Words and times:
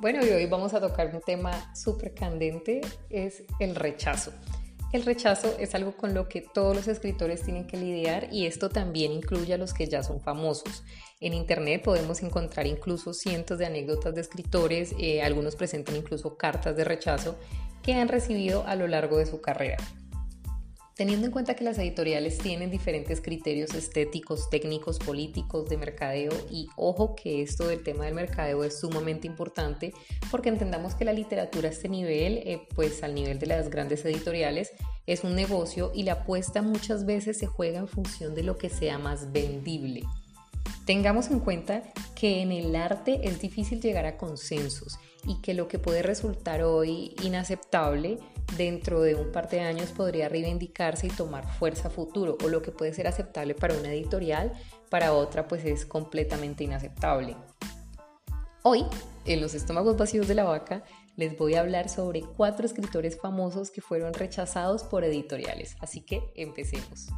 Bueno, 0.00 0.24
y 0.24 0.30
hoy 0.30 0.46
vamos 0.46 0.72
a 0.72 0.80
tocar 0.80 1.14
un 1.14 1.20
tema 1.20 1.74
súper 1.74 2.14
candente, 2.14 2.80
es 3.10 3.42
el 3.58 3.74
rechazo. 3.74 4.32
El 4.94 5.04
rechazo 5.04 5.54
es 5.58 5.74
algo 5.74 5.94
con 5.94 6.14
lo 6.14 6.26
que 6.26 6.40
todos 6.40 6.74
los 6.74 6.88
escritores 6.88 7.42
tienen 7.42 7.66
que 7.66 7.76
lidiar 7.76 8.28
y 8.32 8.46
esto 8.46 8.70
también 8.70 9.12
incluye 9.12 9.52
a 9.52 9.58
los 9.58 9.74
que 9.74 9.88
ya 9.88 10.02
son 10.02 10.22
famosos. 10.22 10.84
En 11.20 11.34
Internet 11.34 11.82
podemos 11.84 12.22
encontrar 12.22 12.66
incluso 12.66 13.12
cientos 13.12 13.58
de 13.58 13.66
anécdotas 13.66 14.14
de 14.14 14.22
escritores, 14.22 14.94
eh, 14.98 15.20
algunos 15.20 15.54
presentan 15.54 15.96
incluso 15.96 16.34
cartas 16.38 16.74
de 16.78 16.84
rechazo 16.84 17.36
que 17.82 17.92
han 17.92 18.08
recibido 18.08 18.66
a 18.66 18.76
lo 18.76 18.88
largo 18.88 19.18
de 19.18 19.26
su 19.26 19.42
carrera. 19.42 19.76
Teniendo 21.00 21.24
en 21.24 21.32
cuenta 21.32 21.54
que 21.54 21.64
las 21.64 21.78
editoriales 21.78 22.36
tienen 22.36 22.70
diferentes 22.70 23.22
criterios 23.22 23.72
estéticos, 23.72 24.50
técnicos, 24.50 24.98
políticos, 24.98 25.66
de 25.70 25.78
mercadeo 25.78 26.30
y 26.50 26.68
ojo 26.76 27.16
que 27.16 27.40
esto 27.40 27.66
del 27.68 27.82
tema 27.82 28.04
del 28.04 28.12
mercadeo 28.12 28.64
es 28.64 28.80
sumamente 28.80 29.26
importante 29.26 29.94
porque 30.30 30.50
entendamos 30.50 30.94
que 30.94 31.06
la 31.06 31.14
literatura 31.14 31.70
a 31.70 31.72
este 31.72 31.88
nivel, 31.88 32.36
eh, 32.44 32.68
pues 32.74 33.02
al 33.02 33.14
nivel 33.14 33.38
de 33.38 33.46
las 33.46 33.70
grandes 33.70 34.04
editoriales, 34.04 34.72
es 35.06 35.24
un 35.24 35.34
negocio 35.34 35.90
y 35.94 36.02
la 36.02 36.12
apuesta 36.12 36.60
muchas 36.60 37.06
veces 37.06 37.38
se 37.38 37.46
juega 37.46 37.78
en 37.78 37.88
función 37.88 38.34
de 38.34 38.42
lo 38.42 38.58
que 38.58 38.68
sea 38.68 38.98
más 38.98 39.32
vendible. 39.32 40.02
Tengamos 40.84 41.30
en 41.30 41.40
cuenta 41.40 41.82
que 42.14 42.42
en 42.42 42.52
el 42.52 42.76
arte 42.76 43.20
es 43.22 43.40
difícil 43.40 43.80
llegar 43.80 44.04
a 44.04 44.18
consensos 44.18 44.98
y 45.26 45.40
que 45.40 45.54
lo 45.54 45.66
que 45.66 45.78
puede 45.78 46.02
resultar 46.02 46.62
hoy 46.62 47.14
inaceptable 47.22 48.18
dentro 48.56 49.00
de 49.00 49.14
un 49.14 49.32
par 49.32 49.48
de 49.48 49.60
años 49.60 49.90
podría 49.90 50.28
reivindicarse 50.28 51.06
y 51.06 51.10
tomar 51.10 51.46
fuerza 51.58 51.90
futuro 51.90 52.36
o 52.44 52.48
lo 52.48 52.62
que 52.62 52.72
puede 52.72 52.92
ser 52.92 53.06
aceptable 53.06 53.54
para 53.54 53.74
una 53.74 53.92
editorial 53.92 54.52
para 54.88 55.12
otra 55.12 55.48
pues 55.48 55.64
es 55.64 55.86
completamente 55.86 56.64
inaceptable. 56.64 57.36
Hoy, 58.62 58.84
en 59.24 59.40
los 59.40 59.54
estómagos 59.54 59.96
vacíos 59.96 60.28
de 60.28 60.34
la 60.34 60.44
vaca, 60.44 60.84
les 61.16 61.36
voy 61.38 61.54
a 61.54 61.60
hablar 61.60 61.88
sobre 61.88 62.22
cuatro 62.22 62.66
escritores 62.66 63.18
famosos 63.18 63.70
que 63.70 63.80
fueron 63.80 64.12
rechazados 64.12 64.82
por 64.82 65.04
editoriales, 65.04 65.76
así 65.80 66.02
que 66.02 66.32
empecemos. 66.34 67.08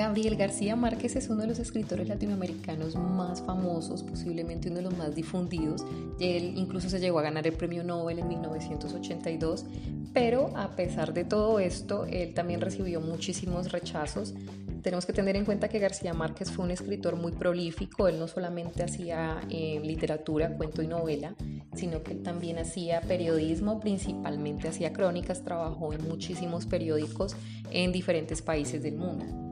Gabriel 0.00 0.36
García 0.36 0.76
Márquez 0.76 1.14
es 1.16 1.28
uno 1.28 1.42
de 1.42 1.48
los 1.48 1.58
escritores 1.58 2.08
latinoamericanos 2.08 2.96
más 2.96 3.42
famosos, 3.42 4.02
posiblemente 4.02 4.68
uno 4.68 4.78
de 4.78 4.84
los 4.84 4.96
más 4.96 5.14
difundidos. 5.14 5.84
Él 6.18 6.54
incluso 6.56 6.88
se 6.88 7.00
llegó 7.00 7.18
a 7.18 7.22
ganar 7.22 7.46
el 7.46 7.52
premio 7.52 7.84
Nobel 7.84 8.18
en 8.18 8.28
1982, 8.28 9.66
pero 10.14 10.56
a 10.56 10.74
pesar 10.74 11.12
de 11.12 11.24
todo 11.24 11.60
esto, 11.60 12.06
él 12.06 12.32
también 12.32 12.62
recibió 12.62 13.02
muchísimos 13.02 13.72
rechazos. 13.72 14.32
Tenemos 14.80 15.04
que 15.04 15.12
tener 15.12 15.36
en 15.36 15.44
cuenta 15.44 15.68
que 15.68 15.78
García 15.78 16.14
Márquez 16.14 16.50
fue 16.50 16.64
un 16.64 16.70
escritor 16.70 17.16
muy 17.16 17.32
prolífico, 17.32 18.08
él 18.08 18.18
no 18.18 18.26
solamente 18.26 18.82
hacía 18.82 19.42
eh, 19.50 19.82
literatura, 19.84 20.56
cuento 20.56 20.80
y 20.80 20.86
novela, 20.86 21.34
sino 21.74 22.02
que 22.02 22.14
también 22.14 22.58
hacía 22.58 23.02
periodismo, 23.02 23.80
principalmente 23.80 24.66
hacía 24.66 24.94
crónicas, 24.94 25.44
trabajó 25.44 25.92
en 25.92 26.08
muchísimos 26.08 26.64
periódicos 26.64 27.36
en 27.70 27.92
diferentes 27.92 28.40
países 28.40 28.82
del 28.82 28.96
mundo. 28.96 29.49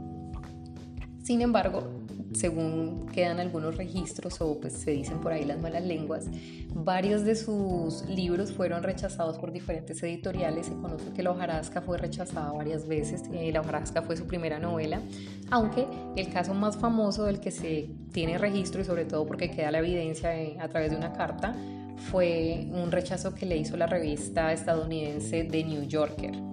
Sin 1.29 1.43
embargo, 1.43 1.83
según 2.33 3.07
quedan 3.13 3.39
algunos 3.39 3.77
registros 3.77 4.41
o 4.41 4.59
pues 4.59 4.73
se 4.73 4.93
dicen 4.93 5.21
por 5.21 5.31
ahí 5.31 5.45
las 5.45 5.61
malas 5.61 5.85
lenguas, 5.85 6.25
varios 6.73 7.23
de 7.23 7.35
sus 7.37 8.09
libros 8.09 8.51
fueron 8.51 8.83
rechazados 8.83 9.37
por 9.37 9.53
diferentes 9.53 10.03
editoriales. 10.03 10.69
Se 10.69 10.73
conoce 10.73 11.13
que 11.13 11.23
La 11.23 11.33
hojarasca 11.33 11.83
fue 11.83 11.99
rechazada 11.99 12.51
varias 12.53 12.89
veces. 12.89 13.25
Eh, 13.35 13.53
la 13.53 13.61
hojarasca 13.61 14.01
fue 14.01 14.17
su 14.17 14.27
primera 14.27 14.59
novela, 14.59 15.03
aunque 15.51 15.87
el 16.17 16.33
caso 16.33 16.55
más 16.55 16.79
famoso 16.79 17.27
del 17.27 17.41
que 17.41 17.51
se 17.51 17.91
tiene 18.11 18.39
registro 18.39 18.81
y 18.81 18.85
sobre 18.87 19.05
todo 19.05 19.27
porque 19.27 19.51
queda 19.51 19.71
la 19.71 19.81
evidencia 19.81 20.31
a 20.59 20.69
través 20.69 20.93
de 20.93 20.97
una 20.97 21.13
carta 21.13 21.55
fue 22.11 22.69
un 22.73 22.91
rechazo 22.91 23.35
que 23.35 23.45
le 23.45 23.59
hizo 23.59 23.77
la 23.77 23.87
revista 23.87 24.51
estadounidense 24.51 25.45
The 25.45 25.63
New 25.63 25.83
Yorker. 25.83 26.48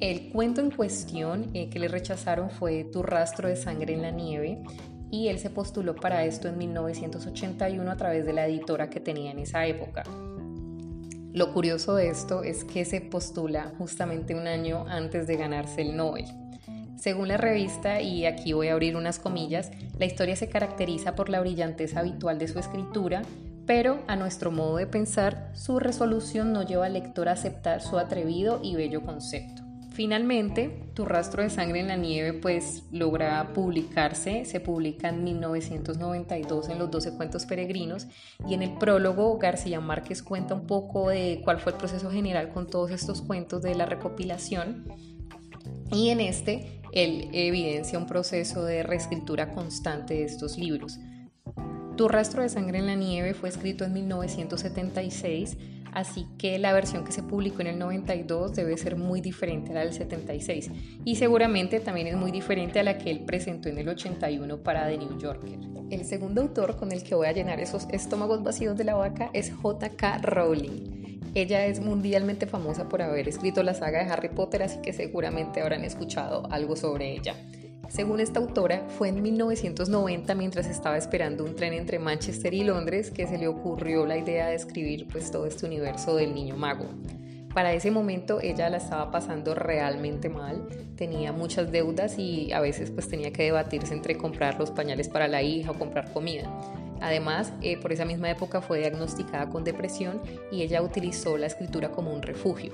El 0.00 0.30
cuento 0.30 0.60
en 0.60 0.70
cuestión 0.70 1.50
eh, 1.54 1.70
que 1.70 1.78
le 1.78 1.88
rechazaron 1.88 2.50
fue 2.50 2.84
Tu 2.84 3.02
rastro 3.02 3.48
de 3.48 3.56
sangre 3.56 3.94
en 3.94 4.02
la 4.02 4.10
nieve 4.10 4.62
y 5.10 5.28
él 5.28 5.38
se 5.38 5.50
postuló 5.50 5.94
para 5.94 6.24
esto 6.24 6.48
en 6.48 6.58
1981 6.58 7.88
a 7.88 7.96
través 7.96 8.26
de 8.26 8.32
la 8.32 8.46
editora 8.46 8.90
que 8.90 8.98
tenía 8.98 9.30
en 9.30 9.38
esa 9.38 9.64
época. 9.66 10.02
Lo 11.32 11.52
curioso 11.52 11.94
de 11.94 12.08
esto 12.08 12.42
es 12.42 12.64
que 12.64 12.84
se 12.84 13.00
postula 13.00 13.72
justamente 13.78 14.34
un 14.34 14.46
año 14.48 14.84
antes 14.88 15.26
de 15.26 15.36
ganarse 15.36 15.82
el 15.82 15.96
Nobel. 15.96 16.26
Según 16.96 17.28
la 17.28 17.36
revista, 17.36 18.00
y 18.00 18.26
aquí 18.26 18.52
voy 18.52 18.68
a 18.68 18.72
abrir 18.72 18.96
unas 18.96 19.18
comillas, 19.18 19.70
la 19.98 20.06
historia 20.06 20.36
se 20.36 20.48
caracteriza 20.48 21.14
por 21.14 21.28
la 21.28 21.40
brillantez 21.40 21.96
habitual 21.96 22.38
de 22.38 22.48
su 22.48 22.58
escritura, 22.58 23.22
pero 23.66 24.02
a 24.06 24.16
nuestro 24.16 24.50
modo 24.50 24.76
de 24.76 24.86
pensar, 24.86 25.50
su 25.54 25.78
resolución 25.78 26.52
no 26.52 26.62
lleva 26.62 26.86
al 26.86 26.94
lector 26.94 27.28
a 27.28 27.32
aceptar 27.32 27.82
su 27.82 27.98
atrevido 27.98 28.60
y 28.62 28.74
bello 28.76 29.02
concepto. 29.02 29.63
Finalmente, 29.94 30.80
Tu 30.94 31.04
rastro 31.04 31.42
de 31.42 31.50
sangre 31.50 31.80
en 31.80 31.88
la 31.88 31.96
nieve 31.96 32.32
pues 32.32 32.84
logra 32.92 33.52
publicarse, 33.52 34.44
se 34.44 34.60
publica 34.60 35.08
en 35.08 35.24
1992 35.24 36.68
en 36.68 36.78
los 36.78 36.90
12 36.90 37.16
cuentos 37.16 37.46
peregrinos. 37.46 38.06
Y 38.48 38.54
en 38.54 38.62
el 38.62 38.74
prólogo 38.74 39.38
García 39.38 39.80
Márquez 39.80 40.22
cuenta 40.22 40.54
un 40.54 40.66
poco 40.66 41.08
de 41.08 41.40
cuál 41.44 41.58
fue 41.58 41.72
el 41.72 41.78
proceso 41.78 42.10
general 42.10 42.50
con 42.52 42.68
todos 42.68 42.90
estos 42.90 43.22
cuentos 43.22 43.62
de 43.62 43.74
la 43.74 43.86
recopilación. 43.86 44.84
Y 45.92 46.10
en 46.10 46.20
este 46.20 46.80
él 46.92 47.28
evidencia 47.32 47.98
un 47.98 48.06
proceso 48.06 48.64
de 48.64 48.82
reescritura 48.82 49.50
constante 49.50 50.14
de 50.14 50.24
estos 50.24 50.58
libros. 50.58 50.98
Tu 51.96 52.08
rastro 52.08 52.42
de 52.42 52.48
sangre 52.48 52.78
en 52.78 52.86
la 52.86 52.96
nieve 52.96 53.34
fue 53.34 53.48
escrito 53.48 53.84
en 53.84 53.92
1976 53.92 55.56
así 55.94 56.26
que 56.38 56.58
la 56.58 56.72
versión 56.72 57.04
que 57.04 57.12
se 57.12 57.22
publicó 57.22 57.62
en 57.62 57.68
el 57.68 57.78
92 57.78 58.54
debe 58.54 58.76
ser 58.76 58.96
muy 58.96 59.20
diferente 59.20 59.70
a 59.70 59.74
la 59.74 59.80
del 59.80 59.92
76 59.92 60.70
y 61.04 61.16
seguramente 61.16 61.80
también 61.80 62.08
es 62.08 62.16
muy 62.16 62.30
diferente 62.30 62.80
a 62.80 62.82
la 62.82 62.98
que 62.98 63.10
él 63.10 63.20
presentó 63.24 63.68
en 63.68 63.78
el 63.78 63.88
81 63.88 64.58
para 64.58 64.88
The 64.88 64.98
New 64.98 65.18
Yorker. 65.18 65.58
El 65.90 66.04
segundo 66.04 66.40
autor 66.42 66.76
con 66.76 66.92
el 66.92 67.02
que 67.02 67.14
voy 67.14 67.26
a 67.26 67.32
llenar 67.32 67.60
esos 67.60 67.86
estómagos 67.90 68.42
vacíos 68.42 68.76
de 68.76 68.84
la 68.84 68.94
vaca 68.94 69.30
es 69.32 69.52
J.K. 69.52 70.18
Rowling. 70.18 71.20
Ella 71.34 71.66
es 71.66 71.80
mundialmente 71.80 72.46
famosa 72.46 72.88
por 72.88 73.02
haber 73.02 73.28
escrito 73.28 73.62
la 73.62 73.74
saga 73.74 74.04
de 74.04 74.10
Harry 74.10 74.28
Potter, 74.28 74.62
así 74.62 74.80
que 74.80 74.92
seguramente 74.92 75.60
habrán 75.60 75.84
escuchado 75.84 76.46
algo 76.50 76.76
sobre 76.76 77.12
ella. 77.12 77.34
Según 77.88 78.20
esta 78.20 78.40
autora, 78.40 78.86
fue 78.88 79.08
en 79.08 79.22
1990 79.22 80.34
mientras 80.34 80.66
estaba 80.66 80.96
esperando 80.96 81.44
un 81.44 81.54
tren 81.54 81.72
entre 81.72 81.98
Manchester 81.98 82.52
y 82.54 82.64
Londres 82.64 83.10
que 83.10 83.26
se 83.26 83.38
le 83.38 83.48
ocurrió 83.48 84.06
la 84.06 84.16
idea 84.16 84.48
de 84.48 84.54
escribir 84.54 85.06
pues 85.08 85.30
todo 85.30 85.46
este 85.46 85.66
universo 85.66 86.16
del 86.16 86.34
niño 86.34 86.56
mago. 86.56 86.86
Para 87.54 87.72
ese 87.72 87.92
momento 87.92 88.40
ella 88.40 88.68
la 88.68 88.78
estaba 88.78 89.12
pasando 89.12 89.54
realmente 89.54 90.28
mal, 90.28 90.66
tenía 90.96 91.32
muchas 91.32 91.70
deudas 91.70 92.18
y 92.18 92.52
a 92.52 92.60
veces 92.60 92.90
pues 92.90 93.08
tenía 93.08 93.32
que 93.32 93.44
debatirse 93.44 93.94
entre 93.94 94.16
comprar 94.16 94.58
los 94.58 94.72
pañales 94.72 95.08
para 95.08 95.28
la 95.28 95.42
hija 95.42 95.70
o 95.70 95.78
comprar 95.78 96.12
comida. 96.12 96.50
Además, 97.00 97.52
eh, 97.62 97.76
por 97.76 97.92
esa 97.92 98.04
misma 98.04 98.30
época 98.30 98.60
fue 98.60 98.80
diagnosticada 98.80 99.50
con 99.50 99.62
depresión 99.62 100.20
y 100.50 100.62
ella 100.62 100.82
utilizó 100.82 101.36
la 101.36 101.46
escritura 101.46 101.90
como 101.90 102.12
un 102.12 102.22
refugio. 102.22 102.72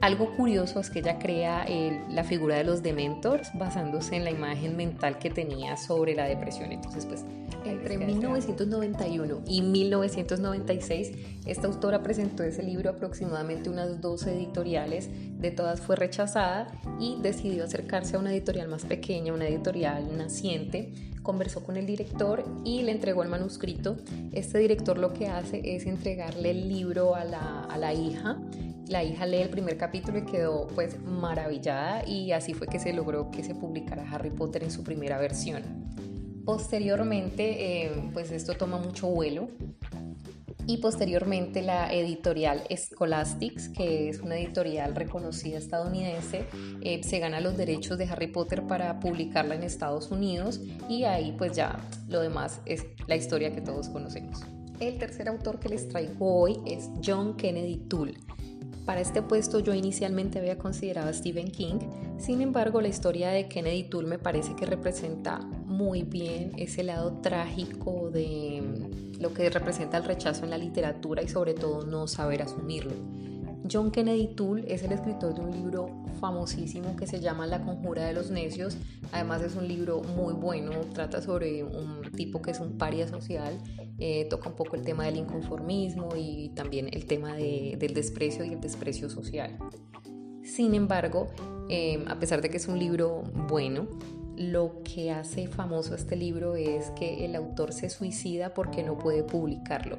Algo 0.00 0.36
curioso 0.36 0.80
es 0.80 0.90
que 0.90 0.98
ella 1.00 1.18
crea 1.18 1.66
la 2.10 2.24
figura 2.24 2.56
de 2.56 2.64
los 2.64 2.82
dementors 2.82 3.50
basándose 3.54 4.16
en 4.16 4.24
la 4.24 4.30
imagen 4.30 4.76
mental 4.76 5.18
que 5.18 5.30
tenía 5.30 5.76
sobre 5.76 6.14
la 6.14 6.24
depresión. 6.24 6.72
Entonces, 6.72 7.06
pues, 7.06 7.24
entre 7.64 7.96
1991 7.98 9.40
y 9.46 9.62
1996, 9.62 11.12
esta 11.46 11.66
autora 11.66 12.02
presentó 12.02 12.42
ese 12.42 12.62
libro 12.62 12.90
aproximadamente 12.90 13.70
unas 13.70 14.00
12 14.00 14.34
editoriales, 14.34 15.08
de 15.44 15.50
todas 15.50 15.80
fue 15.80 15.96
rechazada 15.96 16.68
y 16.98 17.18
decidió 17.20 17.64
acercarse 17.64 18.16
a 18.16 18.18
una 18.18 18.32
editorial 18.32 18.68
más 18.68 18.84
pequeña, 18.84 19.32
una 19.32 19.46
editorial 19.46 20.16
naciente, 20.16 20.92
conversó 21.22 21.62
con 21.62 21.76
el 21.76 21.86
director 21.86 22.44
y 22.64 22.82
le 22.82 22.92
entregó 22.92 23.22
el 23.22 23.28
manuscrito. 23.28 23.96
Este 24.32 24.58
director 24.58 24.98
lo 24.98 25.12
que 25.12 25.28
hace 25.28 25.76
es 25.76 25.86
entregarle 25.86 26.50
el 26.50 26.68
libro 26.68 27.14
a 27.14 27.24
la, 27.24 27.64
a 27.64 27.76
la 27.78 27.92
hija 27.92 28.38
la 28.88 29.02
hija 29.02 29.24
lee 29.24 29.38
el 29.38 29.48
primer 29.48 29.78
capítulo 29.78 30.18
y 30.18 30.26
quedó 30.26 30.66
pues 30.74 31.00
maravillada 31.00 32.06
y 32.06 32.32
así 32.32 32.52
fue 32.52 32.66
que 32.66 32.78
se 32.78 32.92
logró 32.92 33.30
que 33.30 33.42
se 33.42 33.54
publicara 33.54 34.04
Harry 34.10 34.28
Potter 34.28 34.62
en 34.62 34.70
su 34.70 34.84
primera 34.84 35.18
versión. 35.18 35.62
Posteriormente 36.44 37.86
eh, 37.86 38.10
pues 38.12 38.30
esto 38.30 38.54
toma 38.54 38.76
mucho 38.76 39.06
vuelo 39.08 39.48
y 40.66 40.78
posteriormente 40.78 41.62
la 41.62 41.92
editorial 41.92 42.64
Scholastics, 42.74 43.68
que 43.68 44.08
es 44.08 44.20
una 44.20 44.36
editorial 44.38 44.94
reconocida 44.94 45.58
estadounidense, 45.58 46.46
eh, 46.80 47.02
se 47.02 47.18
gana 47.18 47.40
los 47.40 47.56
derechos 47.56 47.98
de 47.98 48.04
Harry 48.04 48.28
Potter 48.28 48.66
para 48.66 49.00
publicarla 49.00 49.54
en 49.54 49.62
Estados 49.62 50.10
Unidos 50.10 50.60
y 50.88 51.04
ahí 51.04 51.34
pues 51.36 51.52
ya 51.52 51.78
lo 52.08 52.20
demás 52.20 52.60
es 52.66 52.86
la 53.06 53.16
historia 53.16 53.54
que 53.54 53.60
todos 53.60 53.88
conocemos. 53.88 54.40
El 54.80 54.98
tercer 54.98 55.28
autor 55.28 55.60
que 55.60 55.68
les 55.68 55.88
traigo 55.88 56.40
hoy 56.40 56.58
es 56.66 56.90
John 57.04 57.36
Kennedy 57.36 57.76
Toole. 57.76 58.14
Para 58.84 59.00
este 59.00 59.22
puesto 59.22 59.60
yo 59.60 59.72
inicialmente 59.72 60.38
había 60.38 60.58
considerado 60.58 61.08
a 61.08 61.12
Stephen 61.12 61.50
King, 61.50 61.78
sin 62.18 62.42
embargo 62.42 62.80
la 62.80 62.88
historia 62.88 63.30
de 63.30 63.48
Kennedy 63.48 63.84
Toole 63.84 64.08
me 64.08 64.18
parece 64.18 64.54
que 64.56 64.66
representa 64.66 65.38
muy 65.38 66.02
bien 66.02 66.52
ese 66.58 66.82
lado 66.82 67.20
trágico 67.22 68.10
de 68.10 68.62
lo 69.24 69.32
que 69.32 69.48
representa 69.48 69.96
el 69.96 70.04
rechazo 70.04 70.44
en 70.44 70.50
la 70.50 70.58
literatura 70.58 71.22
y 71.22 71.28
sobre 71.28 71.54
todo 71.54 71.86
no 71.86 72.06
saber 72.06 72.42
asumirlo. 72.42 72.92
John 73.72 73.90
Kennedy 73.90 74.34
Toole 74.34 74.64
es 74.68 74.82
el 74.82 74.92
escritor 74.92 75.34
de 75.34 75.40
un 75.40 75.50
libro 75.50 75.88
famosísimo 76.20 76.94
que 76.94 77.06
se 77.06 77.20
llama 77.20 77.46
La 77.46 77.62
conjura 77.62 78.04
de 78.04 78.12
los 78.12 78.30
necios. 78.30 78.76
Además 79.12 79.40
es 79.40 79.54
un 79.54 79.66
libro 79.66 80.02
muy 80.02 80.34
bueno, 80.34 80.72
trata 80.92 81.22
sobre 81.22 81.64
un 81.64 82.02
tipo 82.14 82.42
que 82.42 82.50
es 82.50 82.60
un 82.60 82.76
paria 82.76 83.08
social, 83.08 83.58
eh, 83.98 84.26
toca 84.28 84.50
un 84.50 84.56
poco 84.56 84.76
el 84.76 84.82
tema 84.82 85.06
del 85.06 85.16
inconformismo 85.16 86.10
y 86.14 86.50
también 86.50 86.90
el 86.92 87.06
tema 87.06 87.34
del 87.34 87.94
desprecio 87.94 88.44
y 88.44 88.52
el 88.52 88.60
desprecio 88.60 89.08
social. 89.08 89.56
Sin 90.42 90.74
embargo, 90.74 91.28
eh, 91.70 92.04
a 92.08 92.18
pesar 92.18 92.42
de 92.42 92.50
que 92.50 92.58
es 92.58 92.68
un 92.68 92.78
libro 92.78 93.22
bueno, 93.48 93.88
lo 94.36 94.82
que 94.82 95.10
hace 95.10 95.48
famoso 95.48 95.94
este 95.94 96.16
libro 96.16 96.56
es 96.56 96.90
que 96.90 97.24
el 97.24 97.36
autor 97.36 97.72
se 97.72 97.90
suicida 97.90 98.54
porque 98.54 98.82
no 98.82 98.98
puede 98.98 99.22
publicarlo. 99.22 99.98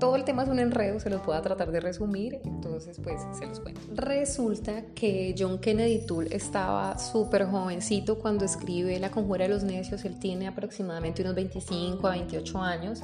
Todo 0.00 0.16
el 0.16 0.24
tema 0.24 0.42
es 0.42 0.48
un 0.48 0.58
enredo, 0.58 1.00
se 1.00 1.08
los 1.08 1.26
a 1.28 1.42
tratar 1.42 1.70
de 1.70 1.80
resumir, 1.80 2.40
entonces 2.44 3.00
pues 3.02 3.20
se 3.38 3.46
los 3.46 3.60
cuento. 3.60 3.80
Resulta 3.94 4.82
que 4.94 5.34
John 5.38 5.58
Kennedy 5.58 6.04
Toole 6.06 6.34
estaba 6.34 6.98
súper 6.98 7.46
jovencito 7.46 8.18
cuando 8.18 8.44
escribe 8.44 8.98
La 8.98 9.10
conjura 9.10 9.44
de 9.44 9.50
los 9.50 9.62
necios, 9.62 10.04
él 10.04 10.18
tiene 10.18 10.46
aproximadamente 10.46 11.22
unos 11.22 11.34
25 11.34 12.06
a 12.06 12.10
28 12.10 12.58
años. 12.58 13.02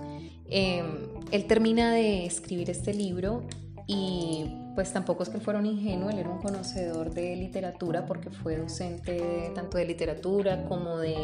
Em, 0.49 0.87
él 1.31 1.47
termina 1.47 1.93
de 1.93 2.27
escribir 2.27 2.71
este 2.71 2.93
libro 2.93 3.45
y 3.93 4.45
pues 4.77 4.93
tampoco 4.93 5.25
es 5.25 5.29
que 5.31 5.41
fuera 5.41 5.59
un 5.59 5.67
ingenuo, 5.67 6.11
él 6.11 6.21
era 6.21 6.31
un 6.31 6.39
conocedor 6.39 7.13
de 7.13 7.35
literatura 7.35 8.07
porque 8.07 8.31
fue 8.31 8.57
docente 8.57 9.51
tanto 9.53 9.79
de 9.79 9.85
literatura 9.85 10.65
como 10.67 10.99
de 10.99 11.17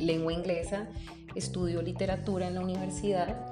lengua 0.00 0.32
inglesa, 0.32 0.88
estudió 1.36 1.80
literatura 1.80 2.48
en 2.48 2.54
la 2.54 2.60
universidad 2.60 3.46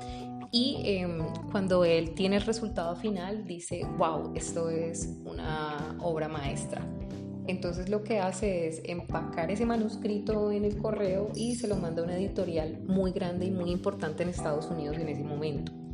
y 0.50 0.80
em, 0.84 1.20
cuando 1.52 1.84
él 1.84 2.14
tiene 2.16 2.38
el 2.38 2.42
resultado 2.42 2.96
final 2.96 3.46
dice, 3.46 3.86
wow, 3.98 4.32
esto 4.34 4.68
es 4.68 5.16
una 5.24 5.96
obra 6.00 6.26
maestra. 6.26 6.82
Entonces 7.46 7.88
lo 7.88 8.02
que 8.02 8.18
hace 8.18 8.66
es 8.66 8.82
empacar 8.84 9.52
ese 9.52 9.64
manuscrito 9.64 10.50
en 10.50 10.64
el 10.64 10.76
correo 10.76 11.30
y 11.36 11.54
se 11.54 11.68
lo 11.68 11.76
manda 11.76 12.02
a 12.02 12.04
una 12.04 12.16
editorial 12.16 12.80
muy 12.88 13.12
grande 13.12 13.46
y 13.46 13.52
muy 13.52 13.70
importante 13.70 14.24
en 14.24 14.30
Estados 14.30 14.66
Unidos 14.66 14.98
en 14.98 15.08
ese 15.08 15.22
momento. 15.22 15.85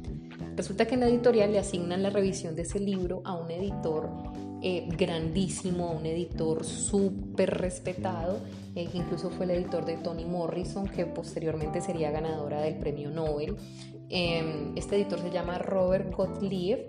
Resulta 0.57 0.87
que 0.87 0.95
en 0.95 1.01
la 1.01 1.09
editorial 1.09 1.53
le 1.53 1.59
asignan 1.59 2.03
la 2.03 2.11
revisión 2.11 2.55
de 2.55 2.63
ese 2.63 2.79
libro 2.79 3.23
a 3.25 3.35
un 3.35 3.51
editor 3.51 4.11
eh, 4.63 4.87
grandísimo, 4.97 5.93
un 5.93 6.07
editor 6.07 6.65
súper 6.65 7.51
respetado, 7.59 8.39
eh, 8.75 8.87
que 8.87 8.99
incluso 8.99 9.31
fue 9.31 9.47
el 9.47 9.53
editor 9.53 9.85
de 9.85 9.97
Toni 9.97 10.25
Morrison, 10.25 10.87
que 10.87 11.07
posteriormente 11.07 11.81
sería 11.81 12.11
ganadora 12.11 12.61
del 12.61 12.77
premio 12.77 13.11
Nobel. 13.11 13.57
Em, 14.09 14.77
este 14.77 14.97
editor 14.97 15.21
se 15.21 15.31
llama 15.31 15.59
Robert 15.59 16.15
Gottlieb 16.15 16.87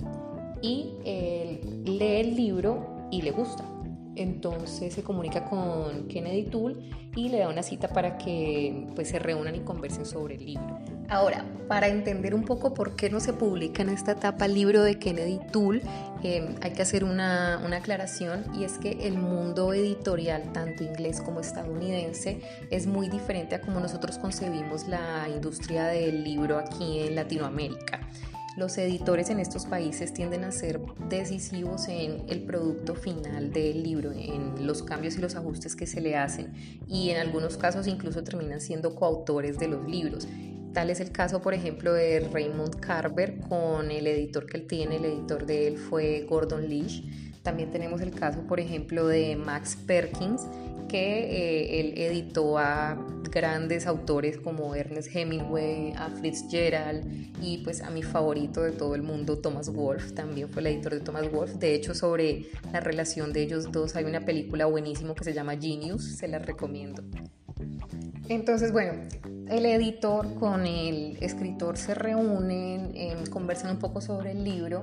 y 0.62 0.94
lee 1.04 2.20
el 2.20 2.36
libro 2.36 3.08
y 3.12 3.22
le 3.22 3.32
gusta. 3.32 3.73
Entonces 4.16 4.94
se 4.94 5.04
comunica 5.04 5.46
con 5.46 6.08
Kennedy 6.08 6.44
Toole 6.44 6.76
y 7.16 7.30
le 7.30 7.40
da 7.40 7.50
una 7.50 7.64
cita 7.64 7.88
para 7.88 8.18
que 8.18 8.88
pues, 8.96 9.10
se 9.10 9.20
reúnan 9.20 9.56
y 9.56 9.60
conversen 9.60 10.06
sobre 10.06 10.36
el 10.36 10.46
libro. 10.46 10.80
Ahora, 11.10 11.46
para 11.68 11.88
entender 11.88 12.34
un 12.34 12.44
poco 12.44 12.74
por 12.74 12.96
qué 12.96 13.10
no 13.10 13.20
se 13.20 13.34
publica 13.34 13.82
en 13.82 13.90
esta 13.90 14.14
etapa 14.14 14.46
el 14.46 14.54
libro 14.54 14.84
de 14.84 14.98
Kennedy 14.98 15.40
Toole, 15.52 15.82
em, 16.24 16.56
hay 16.62 16.72
que 16.72 16.82
hacer 16.82 17.04
una, 17.04 17.62
una, 17.64 17.78
aclaración 17.78 18.46
y 18.56 18.64
es 18.64 18.78
que 18.78 19.08
el 19.08 19.18
mundo 19.18 19.74
editorial, 19.74 20.52
tanto 20.54 20.84
inglés 20.84 21.22
como 21.22 21.40
estadounidense, 21.40 22.40
es 22.72 22.88
muy 22.88 23.10
diferente 23.10 23.56
a 23.56 23.62
como 23.62 23.80
nosotros 23.80 24.18
concebimos 24.18 24.88
la 24.88 25.28
industria 25.30 25.86
del 25.86 26.24
libro 26.24 26.58
aquí 26.58 27.00
en 27.00 27.16
Latinoamérica. 27.16 28.00
Los 28.56 28.78
editores 28.78 29.32
en 29.32 29.40
estos 29.40 29.66
países 29.66 30.14
tienden 30.14 30.44
a 30.44 30.52
ser 30.52 30.80
decisivos 31.10 31.88
en 31.88 32.24
el 32.30 32.44
producto 32.44 32.94
final 32.94 33.52
del 33.52 33.82
libro, 33.82 34.12
en 34.12 34.68
los 34.68 34.84
cambios 34.84 35.18
y 35.18 35.22
los 35.22 35.36
ajustes 35.36 35.76
que 35.76 35.88
se 35.88 36.02
le 36.02 36.16
hacen 36.16 36.54
y 36.88 37.10
en 37.10 37.18
algunos 37.18 37.58
casos 37.58 37.88
incluso 37.88 38.24
terminan 38.24 38.62
siendo 38.62 38.94
coautores 38.94 39.58
de 39.58 39.70
los 39.70 39.90
libros. 39.90 40.28
Tal 40.72 40.92
es 40.92 41.00
el 41.00 41.12
caso, 41.12 41.42
por 41.42 41.56
ejemplo, 41.56 41.94
de 41.94 42.20
Raymond 42.32 42.80
Carver 42.80 43.40
con 43.40 43.90
el 43.90 44.06
editor 44.06 44.46
que 44.46 44.58
él 44.58 44.68
tiene, 44.68 44.98
el 44.98 45.06
editor 45.06 45.48
de 45.48 45.68
él 45.68 45.78
fue 45.78 46.26
Gordon 46.30 46.70
Leach. 46.70 47.04
También 47.44 47.72
tenemos 47.72 48.02
el 48.02 48.12
caso, 48.12 48.42
por 48.48 48.60
ejemplo, 48.60 49.06
de 49.06 49.36
Max 49.36 49.78
Perkins, 49.86 50.48
que 50.88 51.00
eh, 51.00 51.80
él 51.80 51.94
editó 51.98 52.58
a 52.58 52.98
grandes 53.32 53.88
autores 53.88 54.38
como 54.38 54.76
Ernest 54.76 55.14
Hemingway, 55.14 55.94
a 55.98 56.10
Fitzgerald 56.10 57.04
y 57.42 57.58
pues 57.64 57.82
a 57.82 57.90
mi 57.90 58.04
favorito 58.04 58.62
de 58.62 58.72
todo 58.72 58.96
el 58.96 59.02
mundo, 59.02 59.40
Thomas 59.40 59.74
Wolfe, 59.74 60.12
también 60.12 60.50
fue 60.50 60.62
el 60.62 60.68
editor 60.68 60.94
de 60.94 61.00
Thomas 61.00 61.32
Wolfe. 61.32 61.58
De 61.58 61.74
hecho, 61.74 61.96
sobre 61.96 62.46
la 62.72 62.80
relación 62.80 63.34
de 63.34 63.42
ellos 63.42 63.72
dos 63.72 63.96
hay 63.96 64.06
una 64.06 64.22
película 64.22 64.68
buenísima 64.68 65.16
que 65.16 65.24
se 65.24 65.34
llama 65.34 65.58
Genius, 65.58 66.04
se 66.04 66.28
la 66.28 66.40
recomiendo. 66.40 67.04
Entonces, 68.30 68.72
bueno, 68.72 68.94
el 69.50 69.66
editor 69.66 70.36
con 70.36 70.66
el 70.66 71.18
escritor 71.22 71.78
se 71.78 71.94
reúnen, 71.94 72.92
em, 72.96 73.26
conversan 73.26 73.72
un 73.72 73.80
poco 73.80 74.00
sobre 74.00 74.32
el 74.32 74.44
libro 74.44 74.82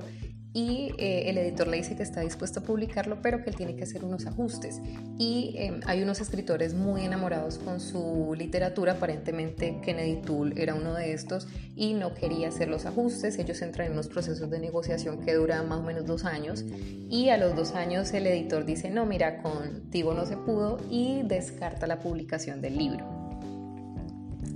y 0.53 0.93
eh, 0.97 1.29
el 1.29 1.37
editor 1.37 1.67
le 1.67 1.77
dice 1.77 1.95
que 1.95 2.03
está 2.03 2.21
dispuesto 2.21 2.59
a 2.59 2.63
publicarlo, 2.63 3.21
pero 3.21 3.41
que 3.43 3.49
él 3.49 3.55
tiene 3.55 3.75
que 3.75 3.83
hacer 3.83 4.03
unos 4.03 4.25
ajustes. 4.25 4.81
Y 5.17 5.55
em, 5.57 5.79
hay 5.85 6.03
unos 6.03 6.19
escritores 6.19 6.73
muy 6.73 7.05
enamorados 7.05 7.57
con 7.57 7.79
su 7.79 8.33
literatura, 8.37 8.93
aparentemente 8.93 9.79
Kennedy 9.81 10.21
Toole 10.21 10.61
era 10.61 10.75
uno 10.75 10.93
de 10.93 11.13
estos 11.13 11.47
y 11.75 11.93
no 11.93 12.13
quería 12.13 12.49
hacer 12.49 12.67
los 12.67 12.85
ajustes. 12.85 13.39
Ellos 13.39 13.61
entran 13.61 13.87
en 13.87 13.93
unos 13.93 14.09
procesos 14.09 14.49
de 14.49 14.59
negociación 14.59 15.21
que 15.21 15.33
duran 15.33 15.69
más 15.69 15.79
o 15.79 15.83
menos 15.83 16.05
dos 16.05 16.25
años 16.25 16.65
y 17.09 17.29
a 17.29 17.37
los 17.37 17.55
dos 17.55 17.73
años 17.73 18.13
el 18.13 18.27
editor 18.27 18.65
dice, 18.65 18.89
no, 18.89 19.05
mira, 19.05 19.41
contigo 19.41 20.13
no 20.13 20.25
se 20.25 20.35
pudo 20.35 20.79
y 20.89 21.21
descarta 21.23 21.87
la 21.87 21.99
publicación 21.99 22.61
del 22.61 22.77
libro. 22.77 23.20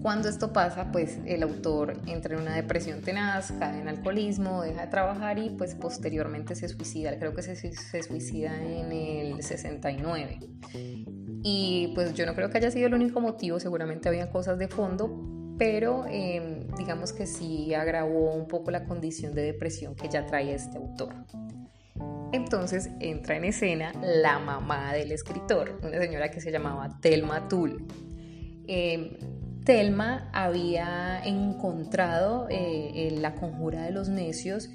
Cuando 0.06 0.30
esto 0.30 0.54
pasa, 0.54 0.92
pues 0.92 1.18
el 1.25 1.42
autor 1.42 2.00
entra 2.06 2.36
en 2.36 2.42
una 2.44 2.54
depresión 2.54 3.02
tenaz, 3.02 3.52
cae 3.54 3.81
en 3.81 3.88
alcoholismo, 3.88 4.62
deja 4.62 4.81
de 4.81 4.88
trabajar 4.92 5.40
y 5.40 5.50
pues 5.50 5.74
posteriormente 5.74 6.54
se 6.54 6.69
suicida. 6.69 7.18
Creo 7.18 7.33
que 7.33 7.42
se, 7.42 8.04
suicida 8.04 8.56
en 8.62 8.92
el 8.92 9.42
69. 9.42 10.38
Y 11.42 11.92
pues 11.95 12.14
yo 12.14 12.28
no 12.28 12.35
creo 12.35 12.52
que 12.52 12.59
haya 12.59 12.69
sido 12.69 12.85
el 12.85 12.94
único 12.94 13.19
motivo, 13.19 13.59
seguramente 13.59 14.07
había 14.07 14.30
cosas 14.30 14.59
de 14.59 14.68
fondo, 14.68 15.56
pero 15.57 16.06
em, 16.07 16.68
digamos 16.78 17.12
que 17.12 17.26
sí 17.26 17.74
agravó 17.74 18.31
un 18.31 18.47
poco 18.47 18.69
la 18.69 18.85
condición 18.85 19.33
de 19.33 19.42
depresión 19.42 19.95
que 19.95 20.07
ya 20.07 20.28
trae 20.28 20.54
este 20.54 20.78
autor. 20.78 21.16
Entonces 22.31 22.92
entra 23.00 23.38
en 23.38 23.45
escena 23.45 23.92
la 24.04 24.38
mamá 24.38 24.94
del 24.94 25.12
escritor, 25.12 25.80
una 25.81 25.97
señora 25.97 26.30
que 26.30 26.42
se 26.42 26.52
llamaba 26.52 27.00
Thelma 27.02 27.47
Tull. 27.47 27.88
Em, 28.68 29.12
Telma 29.66 30.30
había 30.31 31.19
encontrado 31.26 32.48
eh, 32.50 33.18
la 33.19 33.34
conjura 33.34 33.84
de 33.84 33.92
los 33.92 34.10
necios 34.10 34.69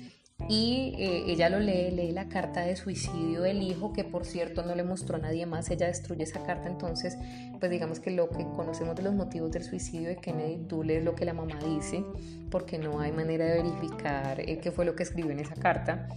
y 0.48 0.94
eh, 0.98 1.24
ella 1.28 1.48
lo 1.48 1.60
lee, 1.60 1.92
lee 1.92 2.10
la 2.10 2.28
carta 2.28 2.62
de 2.62 2.74
suicidio 2.74 3.42
del 3.42 3.62
hijo, 3.62 3.92
que 3.92 4.02
por 4.02 4.24
cierto 4.24 4.64
no 4.64 4.74
le 4.74 4.82
mostró 4.82 5.16
a 5.16 5.20
nadie 5.20 5.46
más, 5.46 5.70
ella 5.70 5.86
destruye 5.86 6.24
esa 6.24 6.42
carta, 6.42 6.68
entonces 6.68 7.16
pues 7.60 7.70
digamos 7.70 8.00
que 8.00 8.10
lo 8.10 8.28
que 8.30 8.44
conocemos 8.56 8.96
de 8.96 9.02
los 9.02 9.14
motivos 9.14 9.52
del 9.52 9.62
suicidio 9.62 10.08
de 10.08 10.16
Kennedy 10.16 10.64
Dule 10.66 10.98
es 10.98 11.04
lo 11.04 11.14
que 11.14 11.24
la 11.24 11.34
mamá 11.34 11.58
dice, 11.64 12.04
porque 12.50 12.78
no 12.78 12.98
hay 12.98 13.12
manera 13.12 13.44
de 13.44 13.62
verificar 13.62 14.40
eh, 14.40 14.58
qué 14.58 14.72
fue 14.72 14.84
lo 14.84 14.96
que 14.96 15.04
escribió 15.04 15.30
en 15.30 15.40
esa 15.40 15.54
carta, 15.54 16.08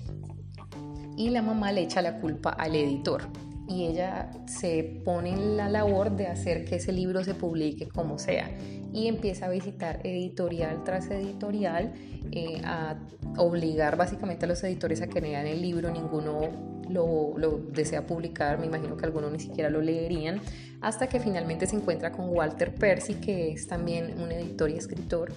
y 1.15 1.29
la 1.29 1.43
mamá 1.43 1.71
le 1.71 1.81
echa 1.81 2.01
la 2.01 2.19
culpa 2.19 2.49
al 2.49 2.75
editor 2.75 3.27
y 3.67 3.85
ella 3.85 4.31
se 4.45 5.01
pone 5.05 5.31
en 5.31 5.57
la 5.57 5.69
labor 5.69 6.11
de 6.11 6.27
hacer 6.27 6.65
que 6.65 6.75
ese 6.75 6.91
libro 6.91 7.23
se 7.23 7.33
publique 7.33 7.87
como 7.87 8.19
sea 8.19 8.49
y 8.93 9.07
empieza 9.07 9.47
a 9.47 9.49
visitar 9.49 9.99
editorial 10.03 10.83
tras 10.83 11.09
editorial 11.09 11.93
eh, 12.31 12.61
a 12.63 12.95
obligar 13.37 13.97
básicamente 13.97 14.45
a 14.45 14.47
los 14.47 14.63
editores 14.63 15.01
a 15.01 15.07
que 15.07 15.19
lean 15.19 15.47
el 15.47 15.61
libro, 15.61 15.91
ninguno 15.91 16.73
lo, 16.89 17.61
desea 17.71 18.05
publicar, 18.05 18.59
me 18.59 18.65
imagino 18.65 18.97
que 18.97 19.05
algunos 19.05 19.31
ni 19.31 19.39
siquiera 19.39 19.69
lo 19.69 19.81
leerían, 19.81 20.41
hasta 20.81 21.07
que 21.07 21.19
finalmente 21.19 21.65
se 21.65 21.77
encuentra 21.77 22.11
con 22.11 22.29
Walter 22.29 22.75
Percy, 22.75 23.15
que 23.15 23.53
es 23.53 23.67
también 23.67 24.19
un 24.19 24.31
editor 24.31 24.69
y 24.69 24.75
escritor, 24.75 25.31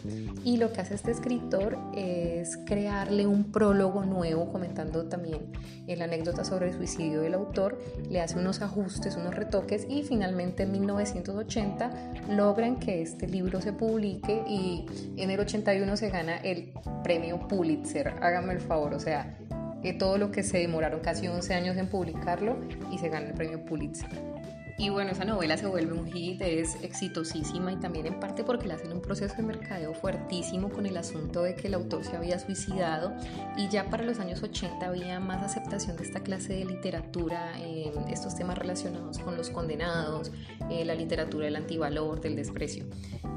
y 0.45 0.57
lo 0.57 0.73
que 0.73 0.81
hace 0.81 0.95
este 0.95 1.13
escritor 1.13 1.79
es 1.95 2.59
crearle 2.67 3.27
un 3.27 3.53
prólogo 3.53 4.05
nuevo, 4.05 4.51
comentando 4.51 5.07
también 5.07 5.53
la 5.87 6.05
anécdota 6.05 6.45
sobre 6.45 6.69
el 6.69 6.75
suicidio 6.75 7.21
del 7.21 7.35
autor, 7.35 7.79
le 8.11 8.21
hace 8.21 8.39
unos 8.39 8.61
ajustes, 8.61 9.17
unos 9.17 9.35
retoques, 9.35 9.87
y 9.89 10.03
finalmente 10.03 10.65
en 10.65 10.73
1980 10.73 11.91
logran 12.31 12.81
que 12.81 13.03
este 13.03 13.29
libro 13.29 13.46
se 13.61 13.73
publique 13.73 14.43
y 14.47 14.87
en 15.17 15.31
el 15.31 15.41
81 15.41 15.97
se 15.97 16.11
gana 16.11 16.37
el 16.39 16.73
premio 17.03 17.47
Pulitzer, 17.49 18.15
hágame 18.21 18.53
el 18.53 18.61
favor, 18.61 18.95
o 18.95 19.01
sea, 19.01 19.39
todo 19.95 20.19
lo 20.19 20.31
que 20.31 20.43
se 20.43 20.59
demoraron 20.59 21.01
casi 21.01 21.29
11 21.29 21.55
años 21.55 21.77
en 21.77 21.89
publicarlo 21.89 22.59
y 22.91 22.99
se 22.99 23.09
gana 23.09 23.29
el 23.29 23.35
premio 23.35 23.65
Pulitzer. 23.65 24.36
Y 24.79 24.91
bueno, 24.91 25.13
esa 25.13 25.25
novela 25.25 25.57
se 25.57 25.67
vuelve 25.67 25.95
un 25.95 26.13
hit, 26.13 26.43
es 26.43 26.77
exitosísima 26.83 27.73
y 27.73 27.77
también 27.77 28.07
en 28.07 28.21
parte 28.21 28.45
porque 28.45 28.67
le 28.67 28.75
hacen 28.75 28.93
un 28.93 29.01
proceso 29.01 29.35
de 29.37 29.43
mercadeo 29.43 29.95
fuertísimo 29.95 30.69
con 30.69 30.85
el 30.85 30.99
asunto 30.99 31.43
de 31.43 31.55
que 31.55 31.69
el 31.69 31.75
autor 31.75 32.05
se 32.05 32.15
había 32.15 32.39
suicidado 32.39 33.15
y 33.57 33.69
ya 33.69 33.89
para 33.89 34.05
los 34.05 34.21
años 34.21 34.43
80 34.43 34.87
había 34.87 35.19
más 35.19 35.43
aceptación 35.43 35.97
de 35.97 36.05
esta 36.05 36.21
clase 36.21 36.53
de 36.53 36.67
literatura, 36.67 37.53
estos 38.11 38.37
temas 38.37 38.59
relacionados 38.59 39.19
con 39.19 39.37
los 39.37 39.49
condenados, 39.49 40.31
eh, 40.71 40.85
la 40.85 40.95
literatura 40.95 41.47
del 41.47 41.57
antivalor, 41.57 42.21
del 42.21 42.37
desprecio. 42.37 42.85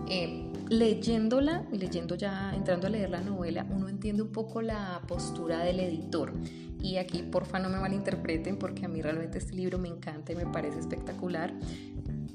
Eh, 0.09 0.51
leyéndola, 0.69 1.65
leyendo 1.71 2.15
ya, 2.15 2.53
entrando 2.53 2.87
a 2.87 2.89
leer 2.89 3.11
la 3.11 3.21
novela, 3.21 3.65
uno 3.69 3.87
entiende 3.87 4.23
un 4.23 4.31
poco 4.31 4.61
la 4.61 5.01
postura 5.07 5.59
del 5.59 5.79
editor 5.79 6.33
y 6.81 6.97
aquí 6.97 7.23
porfa 7.23 7.59
no 7.59 7.69
me 7.69 7.79
malinterpreten 7.79 8.57
porque 8.57 8.85
a 8.85 8.87
mí 8.87 9.01
realmente 9.01 9.37
este 9.37 9.55
libro 9.55 9.77
me 9.77 9.87
encanta 9.87 10.31
y 10.31 10.35
me 10.35 10.45
parece 10.45 10.79
espectacular, 10.79 11.53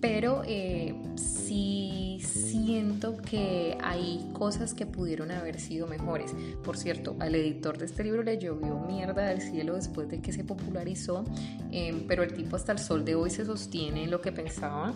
pero 0.00 0.42
eh, 0.46 0.94
sí 1.16 2.20
siento 2.24 3.16
que 3.16 3.76
hay 3.82 4.28
cosas 4.32 4.74
que 4.74 4.86
pudieron 4.86 5.30
haber 5.30 5.60
sido 5.60 5.86
mejores. 5.86 6.34
Por 6.62 6.76
cierto, 6.76 7.16
al 7.20 7.34
editor 7.34 7.78
de 7.78 7.86
este 7.86 8.04
libro 8.04 8.22
le 8.22 8.38
llovió 8.38 8.78
mierda 8.80 9.26
del 9.26 9.40
cielo 9.40 9.74
después 9.74 10.08
de 10.08 10.20
que 10.20 10.32
se 10.32 10.44
popularizó, 10.44 11.24
eh, 11.72 12.04
pero 12.06 12.22
el 12.22 12.34
tipo 12.34 12.56
hasta 12.56 12.72
el 12.72 12.78
sol 12.78 13.04
de 13.04 13.14
hoy 13.14 13.30
se 13.30 13.44
sostiene 13.44 14.04
en 14.04 14.10
lo 14.10 14.20
que 14.20 14.32
pensaba 14.32 14.94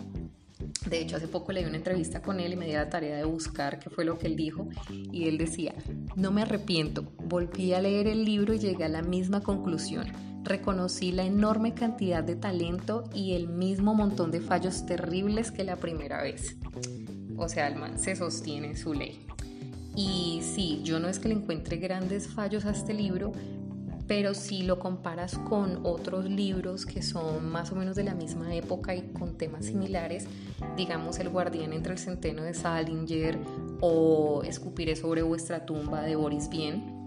de 0.85 1.01
hecho, 1.01 1.17
hace 1.17 1.27
poco 1.27 1.51
leí 1.51 1.65
una 1.65 1.77
entrevista 1.77 2.21
con 2.21 2.39
él 2.39 2.53
y 2.53 2.55
me 2.55 2.65
di 2.65 2.73
la 2.73 2.89
tarea 2.89 3.17
de 3.17 3.25
buscar 3.25 3.79
qué 3.79 3.89
fue 3.89 4.05
lo 4.05 4.17
que 4.17 4.27
él 4.27 4.35
dijo 4.35 4.69
y 4.89 5.27
él 5.27 5.37
decía, 5.37 5.75
no 6.15 6.31
me 6.31 6.43
arrepiento, 6.43 7.11
volví 7.17 7.73
a 7.73 7.81
leer 7.81 8.07
el 8.07 8.23
libro 8.23 8.53
y 8.53 8.59
llegué 8.59 8.85
a 8.85 8.89
la 8.89 9.01
misma 9.01 9.41
conclusión. 9.41 10.07
Reconocí 10.43 11.11
la 11.11 11.25
enorme 11.25 11.73
cantidad 11.73 12.23
de 12.23 12.35
talento 12.35 13.03
y 13.13 13.33
el 13.33 13.49
mismo 13.49 13.93
montón 13.93 14.31
de 14.31 14.39
fallos 14.39 14.85
terribles 14.85 15.51
que 15.51 15.65
la 15.65 15.75
primera 15.75 16.21
vez. 16.21 16.55
O 17.37 17.49
sea, 17.49 17.67
el 17.67 17.75
man 17.75 17.99
se 17.99 18.15
sostiene 18.15 18.67
en 18.67 18.77
su 18.77 18.93
ley. 18.93 19.19
Y 19.95 20.39
sí, 20.43 20.79
yo 20.83 20.99
no 20.99 21.09
es 21.09 21.19
que 21.19 21.27
le 21.27 21.35
encuentre 21.35 21.77
grandes 21.77 22.27
fallos 22.27 22.65
a 22.65 22.71
este 22.71 22.93
libro, 22.93 23.33
pero 24.09 24.33
si 24.33 24.63
lo 24.63 24.79
comparas 24.79 25.37
con 25.37 25.85
otros 25.85 26.25
libros 26.25 26.87
que 26.87 27.03
son 27.03 27.47
más 27.47 27.71
o 27.71 27.75
menos 27.75 27.95
de 27.95 28.03
la 28.03 28.15
misma 28.15 28.55
época 28.55 28.95
y 28.95 29.03
con 29.13 29.37
temas 29.37 29.67
similares, 29.67 30.25
digamos 30.75 31.19
El 31.19 31.29
guardián 31.29 31.73
entre 31.73 31.93
el 31.93 31.99
centeno 31.99 32.41
de 32.41 32.55
Salinger 32.55 33.37
o 33.81 34.41
Escupiré 34.43 34.95
sobre 34.95 35.21
vuestra 35.21 35.63
tumba 35.63 36.01
de 36.01 36.15
Boris 36.15 36.49
Vian, 36.49 37.05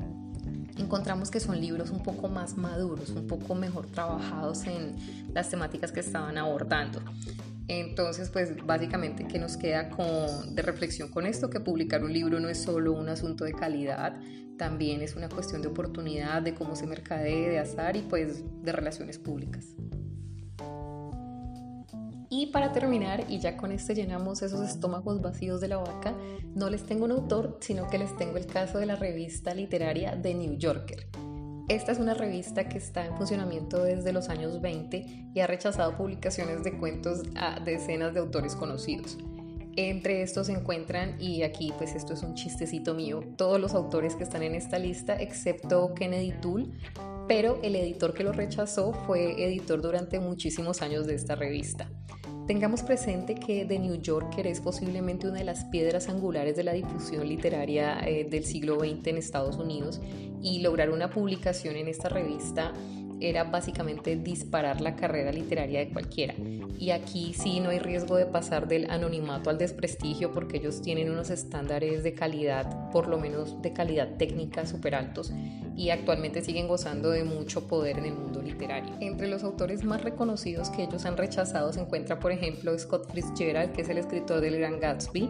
encontramos 0.78 1.32
que 1.32 1.40
son 1.40 1.61
libros 1.61 1.90
un 1.90 2.04
poco 2.04 2.28
más 2.28 2.56
maduros, 2.56 3.11
un 3.11 3.26
poco 3.26 3.56
mejor 3.56 3.87
trabajados 3.87 4.64
en 4.68 4.94
las 5.35 5.50
temáticas 5.50 5.90
que 5.90 5.99
estaban 5.99 6.38
abordando. 6.38 7.02
Entonces, 7.69 8.31
pues 8.31 8.57
básicamente, 8.64 9.26
¿qué 9.26 9.38
nos 9.38 9.57
queda 9.57 9.88
con, 9.88 10.54
de 10.54 10.62
reflexión 10.62 11.11
con 11.11 11.26
esto? 11.26 11.49
Que 11.50 11.61
publicar 11.61 12.02
un 12.02 12.12
libro 12.12 12.40
no 12.40 12.49
es 12.49 12.62
solo 12.62 12.92
un 12.92 13.09
asunto 13.09 13.45
de 13.45 13.52
calidad, 13.52 14.21
también 14.59 15.02
es 15.02 15.16
una 15.16 15.28
cuestión 15.28 15.62
de 15.62 15.69
oportunidad, 15.69 16.42
de 16.42 16.54
cómo 16.54 16.76
se 16.76 16.87
mercadee, 16.87 17.49
de 17.49 17.59
azar 17.59 17.97
y 17.97 18.02
pues 18.02 18.45
de 18.62 18.73
relaciones 18.73 19.19
públicas. 19.19 19.75
Y 22.35 22.47
para 22.47 22.73
terminar, 22.73 23.26
y 23.28 23.40
ya 23.40 23.59
con 23.59 23.73
este 23.73 23.95
llenamos 23.95 24.40
esos 24.40 24.66
estómagos 24.66 25.21
vacíos 25.21 25.61
de 25.61 25.69
la 25.69 25.76
vaca, 25.76 26.16
no 26.54 26.71
les 26.71 26.83
tengo 26.85 27.04
un 27.04 27.12
autor, 27.12 27.59
sino 27.61 27.88
que 27.90 27.99
les 27.99 28.16
tengo 28.16 28.38
el 28.38 28.47
caso 28.47 28.78
de 28.78 28.87
la 28.87 28.97
revista 28.97 29.54
literaria 29.54 30.21
The 30.21 30.35
New 30.35 30.57
Yorker. 30.57 31.09
Esta 31.69 31.92
es 31.92 31.99
una 31.99 32.14
revista 32.14 32.69
que 32.69 32.78
está 32.78 33.07
en 33.07 33.16
funcionamiento 33.16 33.83
desde 33.85 34.12
los 34.12 34.28
años 34.28 34.61
20 34.61 35.31
y 35.33 35.40
ha 35.40 35.47
rechazado 35.47 35.97
publicaciones 35.97 36.64
de 36.64 36.76
cuentos 36.76 37.23
a 37.37 37.61
decenas 37.61 38.14
de 38.14 38.21
autores 38.21 38.57
conocidos. 38.57 39.16
Entre 39.76 40.21
estos 40.21 40.49
se 40.49 40.52
encuentran, 40.52 41.16
y 41.19 41.45
aquí 41.45 41.73
pues 41.78 41.95
esto 41.95 42.12
es 42.12 42.23
un 42.23 42.35
chistecito 42.35 42.95
mío, 42.95 43.21
todos 43.37 43.59
los 43.59 43.73
autores 43.75 44.16
que 44.16 44.25
están 44.25 44.42
en 44.42 44.54
esta 44.54 44.78
lista 44.78 45.16
excepto 45.16 45.95
Kennedy 45.95 46.33
Toole, 46.42 46.69
pero 47.26 47.59
el 47.62 47.76
editor 47.76 48.12
que 48.12 48.25
lo 48.25 48.33
rechazó 48.33 48.92
fue 48.92 49.42
editor 49.42 49.81
durante 49.81 50.21
muchísimos 50.21 50.83
años 50.83 51.07
de 51.07 51.14
esta 51.14 51.37
revista. 51.37 51.88
Tengamos 52.46 52.82
presente 52.82 53.37
que 53.37 53.64
The 53.64 53.78
New 53.78 54.00
Yorker 54.00 54.49
es 54.49 54.61
posiblemente 54.61 55.28
una 55.28 55.38
de 55.38 55.44
las 55.44 55.64
piedras 55.66 56.08
angulares 56.08 56.56
de 56.56 56.64
la 56.64 56.72
difusión 56.72 57.28
literaria 57.28 58.00
eh, 58.00 58.25
del 58.28 58.44
siglo 58.44 58.80
XX 58.80 59.06
en 59.06 59.16
Estados 59.16 59.56
Unidos 59.56 60.00
y 60.42 60.61
lograr 60.61 60.90
una 60.90 61.08
publicación 61.08 61.76
en 61.76 61.87
esta 61.87 62.08
revista 62.08 62.72
era 63.20 63.44
básicamente 63.44 64.16
disparar 64.16 64.80
la 64.80 64.96
carrera 64.96 65.30
literaria 65.30 65.78
de 65.78 65.90
cualquiera. 65.90 66.34
Y 66.78 66.90
aquí 66.90 67.32
sí 67.32 67.61
no 67.61 67.70
hay 67.70 67.78
riesgo 67.78 68.16
de 68.16 68.26
pasar 68.26 68.66
del 68.66 68.90
anonimato 68.90 69.49
al 69.49 69.58
desprestigio 69.58 70.32
porque 70.32 70.56
ellos 70.56 70.82
tienen 70.82 71.11
unos 71.11 71.30
estándares 71.30 72.02
de 72.02 72.12
calidad, 72.14 72.90
por 72.90 73.06
lo 73.06 73.18
menos 73.18 73.62
de 73.62 73.72
calidad 73.72 74.16
técnica 74.16 74.66
súper 74.66 74.96
altos 74.96 75.32
y 75.76 75.91
actualmente 75.91 76.43
siguen 76.43 76.69
gozando 76.69 77.11
de 77.11 77.25
mucho 77.25 77.67
poder 77.67 77.99
en 77.99 78.07
el 78.07 78.14
mundo 78.14 78.43
literario. 78.43 78.95
Entre 79.00 79.29
los 79.29 79.43
autores 79.43 79.85
más 79.85 80.02
reconocidos 80.02 80.71
que 80.71 80.85
ellos 80.85 81.05
han 81.05 81.17
rechazado 81.17 81.73
se 81.73 81.81
encuentra, 81.81 82.19
por 82.19 82.33
ejemplo, 82.33 82.79
Scott 82.79 83.12
Fitzgerald, 83.12 83.73
que 83.73 83.83
es 83.83 83.88
el 83.88 83.99
escritor 83.99 84.41
del 84.41 84.59
Gran 84.59 84.81
Gatsby, 84.81 85.29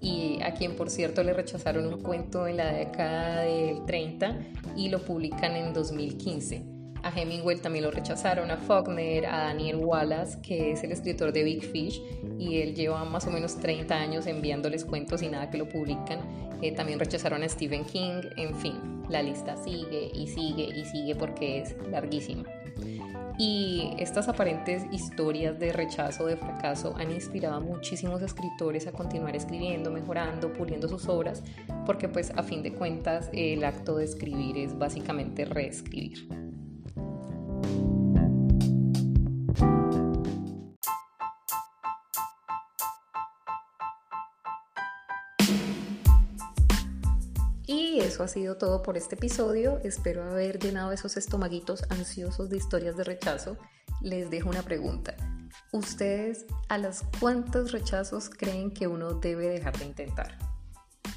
y 0.00 0.40
a 0.42 0.54
quien, 0.54 0.76
por 0.76 0.90
cierto, 0.90 1.22
le 1.22 1.32
rechazaron 1.32 1.86
un 1.86 2.00
cuento 2.00 2.46
en 2.46 2.56
la 2.56 2.72
década 2.72 3.42
del 3.42 3.84
30 3.84 4.38
y 4.76 4.88
lo 4.88 5.00
publican 5.00 5.54
en 5.54 5.72
2015. 5.72 6.72
A 7.02 7.10
Hemingway 7.10 7.56
también 7.56 7.84
lo 7.84 7.90
rechazaron, 7.90 8.50
a 8.52 8.56
Faulkner, 8.56 9.26
a 9.26 9.38
Daniel 9.38 9.76
Wallace, 9.76 10.38
que 10.40 10.72
es 10.72 10.84
el 10.84 10.92
escritor 10.92 11.32
de 11.32 11.42
Big 11.42 11.62
Fish, 11.64 12.00
y 12.38 12.60
él 12.60 12.74
lleva 12.74 13.04
más 13.04 13.26
o 13.26 13.30
menos 13.30 13.56
30 13.56 13.94
años 13.94 14.26
enviándoles 14.26 14.84
cuentos 14.84 15.20
y 15.22 15.28
nada 15.28 15.50
que 15.50 15.58
lo 15.58 15.68
publican. 15.68 16.20
Eh, 16.62 16.70
también 16.70 17.00
rechazaron 17.00 17.42
a 17.42 17.48
Stephen 17.48 17.84
King, 17.84 18.22
en 18.36 18.54
fin, 18.54 19.01
la 19.12 19.22
lista 19.22 19.56
sigue 19.56 20.10
y 20.12 20.26
sigue 20.26 20.64
y 20.64 20.84
sigue 20.84 21.14
porque 21.14 21.60
es 21.60 21.76
larguísima. 21.90 22.44
Y 23.38 23.94
estas 23.98 24.28
aparentes 24.28 24.84
historias 24.92 25.58
de 25.58 25.72
rechazo, 25.72 26.26
de 26.26 26.36
fracaso, 26.36 26.94
han 26.96 27.10
inspirado 27.10 27.56
a 27.56 27.60
muchísimos 27.60 28.20
escritores 28.22 28.86
a 28.86 28.92
continuar 28.92 29.34
escribiendo, 29.36 29.90
mejorando, 29.90 30.52
puliendo 30.52 30.88
sus 30.88 31.08
obras, 31.08 31.42
porque 31.86 32.08
pues 32.08 32.30
a 32.36 32.42
fin 32.42 32.62
de 32.62 32.72
cuentas 32.72 33.30
el 33.32 33.64
acto 33.64 33.96
de 33.96 34.04
escribir 34.04 34.58
es 34.58 34.78
básicamente 34.78 35.44
reescribir. 35.44 36.28
Ha 48.22 48.28
sido 48.28 48.56
todo 48.56 48.82
por 48.82 48.96
este 48.96 49.14
episodio. 49.14 49.80
Espero 49.84 50.22
haber 50.24 50.58
llenado 50.58 50.92
esos 50.92 51.16
estomaguitos 51.16 51.84
ansiosos 51.90 52.50
de 52.50 52.56
historias 52.56 52.96
de 52.96 53.04
rechazo. 53.04 53.58
Les 54.00 54.30
dejo 54.30 54.48
una 54.48 54.62
pregunta. 54.62 55.14
¿Ustedes 55.72 56.46
a 56.68 56.78
los 56.78 57.02
cuántos 57.20 57.72
rechazos 57.72 58.30
creen 58.30 58.70
que 58.70 58.86
uno 58.86 59.14
debe 59.14 59.48
dejar 59.48 59.78
de 59.78 59.84
intentar? 59.84 60.38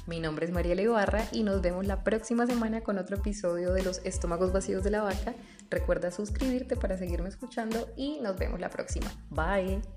Mi 0.06 0.20
nombre 0.20 0.46
es 0.46 0.52
María 0.52 0.80
Ibarra 0.80 1.26
y 1.32 1.42
nos 1.42 1.62
vemos 1.62 1.86
la 1.86 2.04
próxima 2.04 2.46
semana 2.46 2.82
con 2.82 2.96
otro 2.98 3.16
episodio 3.16 3.72
de 3.72 3.82
Los 3.82 4.00
Estómagos 4.04 4.52
Vacíos 4.52 4.84
de 4.84 4.90
la 4.90 5.02
Vaca. 5.02 5.34
Recuerda 5.68 6.12
suscribirte 6.12 6.76
para 6.76 6.96
seguirme 6.96 7.28
escuchando 7.28 7.88
y 7.96 8.20
nos 8.20 8.36
vemos 8.38 8.60
la 8.60 8.70
próxima. 8.70 9.10
Bye. 9.30 9.95